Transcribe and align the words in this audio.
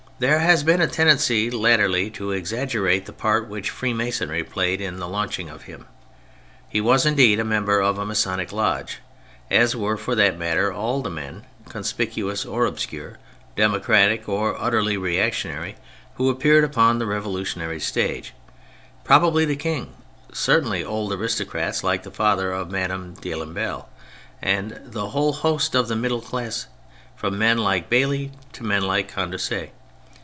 There 0.21 0.37
has 0.37 0.63
been 0.63 0.81
a 0.81 0.85
tendency 0.87 1.49
latterly 1.49 2.11
to 2.11 2.27
exagger 2.29 2.87
ate 2.87 3.07
the 3.07 3.11
part 3.11 3.47
which 3.47 3.71
Freemasonry 3.71 4.43
played 4.43 4.79
in 4.79 4.97
the 4.99 5.07
launching 5.07 5.49
of 5.49 5.63
him; 5.63 5.87
he 6.69 6.79
was 6.79 7.07
indeed 7.07 7.39
a 7.39 7.43
member 7.43 7.79
of 7.81 7.97
a 7.97 8.05
masonic 8.05 8.51
lodge, 8.51 8.99
as 9.49 9.75
were, 9.75 9.97
for 9.97 10.13
that 10.13 10.37
matter, 10.37 10.71
all 10.71 11.01
the 11.01 11.09
men, 11.09 11.47
conspicuous 11.69 12.45
or 12.45 12.67
obsciwe, 12.67 13.15
democratic 13.55 14.29
or 14.29 14.55
utterly 14.61 14.95
reactionary, 14.95 15.75
who 16.17 16.29
appeared 16.29 16.63
upon 16.63 16.99
the 16.99 17.07
revolutionary 17.07 17.79
stage: 17.79 18.31
probably 19.03 19.43
the 19.43 19.55
king, 19.55 19.91
cer 20.31 20.61
tainly 20.61 20.85
old 20.87 21.11
aristocrats 21.11 21.83
like 21.83 22.03
the 22.03 22.11
father 22.11 22.51
of 22.51 22.69
Madame 22.69 23.15
de 23.15 23.33
Lamballe, 23.33 23.85
and 24.39 24.79
the 24.85 25.09
whole 25.09 25.33
host 25.33 25.73
of 25.73 25.87
the 25.87 25.95
middle 25.95 26.21
class, 26.21 26.67
from 27.15 27.39
men 27.39 27.57
like 27.57 27.89
Bailly 27.89 28.31
to 28.53 28.63
men 28.63 28.83
like 28.83 29.09
Con 29.11 29.31
dorcet. 29.31 29.71